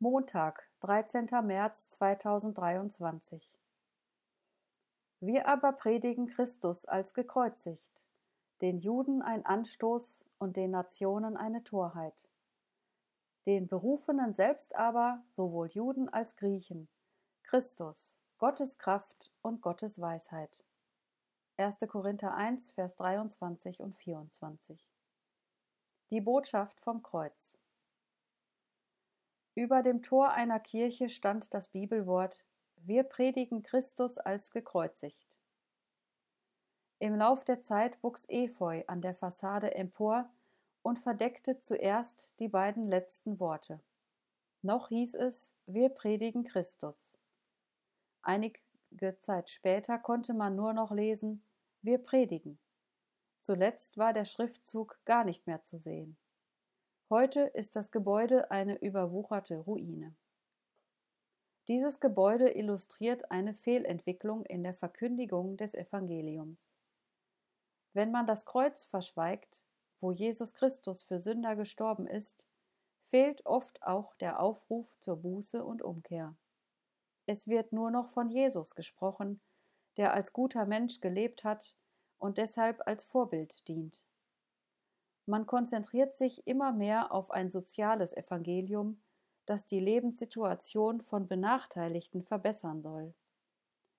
[0.00, 1.26] Montag, 13.
[1.42, 3.58] März 2023
[5.18, 8.04] Wir aber predigen Christus als gekreuzigt,
[8.60, 12.30] den Juden ein Anstoß und den Nationen eine Torheit.
[13.46, 16.86] Den Berufenen selbst aber, sowohl Juden als Griechen,
[17.42, 20.62] Christus, Gottes Kraft und Gottes Weisheit.
[21.56, 21.78] 1.
[21.88, 24.80] Korinther 1, Vers 23 und 24.
[26.12, 27.58] Die Botschaft vom Kreuz.
[29.58, 32.44] Über dem Tor einer Kirche stand das Bibelwort
[32.76, 35.36] Wir predigen Christus als gekreuzigt.
[37.00, 40.30] Im Lauf der Zeit wuchs Efeu an der Fassade empor
[40.82, 43.80] und verdeckte zuerst die beiden letzten Worte.
[44.62, 47.18] Noch hieß es Wir predigen Christus.
[48.22, 48.60] Einige
[49.22, 51.42] Zeit später konnte man nur noch lesen
[51.82, 52.60] Wir predigen.
[53.40, 56.16] Zuletzt war der Schriftzug gar nicht mehr zu sehen.
[57.10, 60.14] Heute ist das Gebäude eine überwucherte Ruine.
[61.66, 66.74] Dieses Gebäude illustriert eine Fehlentwicklung in der Verkündigung des Evangeliums.
[67.94, 69.64] Wenn man das Kreuz verschweigt,
[70.02, 72.44] wo Jesus Christus für Sünder gestorben ist,
[73.04, 76.36] fehlt oft auch der Aufruf zur Buße und Umkehr.
[77.24, 79.40] Es wird nur noch von Jesus gesprochen,
[79.96, 81.74] der als guter Mensch gelebt hat
[82.18, 84.04] und deshalb als Vorbild dient.
[85.28, 88.98] Man konzentriert sich immer mehr auf ein soziales Evangelium,
[89.44, 93.12] das die Lebenssituation von Benachteiligten verbessern soll.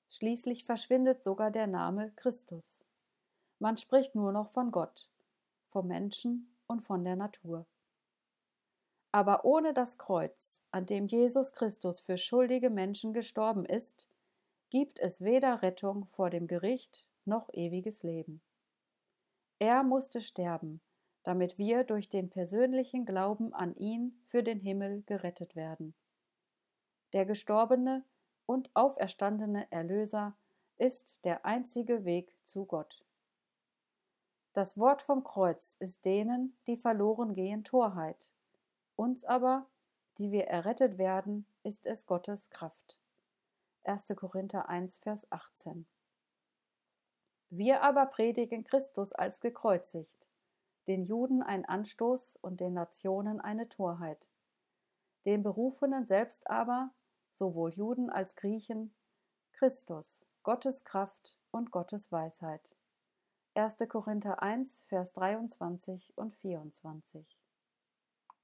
[0.10, 2.84] Schließlich verschwindet sogar der Name Christus.
[3.60, 5.12] Man spricht nur noch von Gott,
[5.68, 7.68] vom Menschen und von der Natur.
[9.12, 14.08] Aber ohne das Kreuz, an dem Jesus Christus für schuldige Menschen gestorben ist,
[14.72, 18.42] gibt es weder Rettung vor dem Gericht noch ewiges Leben.
[19.60, 20.82] Er musste sterben,
[21.24, 25.94] damit wir durch den persönlichen Glauben an ihn für den Himmel gerettet werden.
[27.14, 28.04] Der gestorbene
[28.46, 30.36] und auferstandene Erlöser
[30.78, 33.04] ist der einzige Weg zu Gott.
[34.54, 38.32] Das Wort vom Kreuz ist denen, die verloren gehen, Torheit,
[38.96, 39.68] uns aber,
[40.18, 42.98] die wir errettet werden, ist es Gottes Kraft.
[43.84, 44.08] 1.
[44.16, 45.86] Korinther 1, Vers 18.
[47.50, 50.28] Wir aber predigen Christus als gekreuzigt,
[50.88, 54.30] den Juden ein Anstoß und den Nationen eine Torheit.
[55.26, 56.92] Den Berufenen selbst aber,
[57.34, 58.94] sowohl Juden als Griechen,
[59.54, 62.76] Christus, Gottes Kraft und Gottes Weisheit.
[63.56, 63.76] 1.
[63.90, 67.39] Korinther 1, Vers 23 und 24.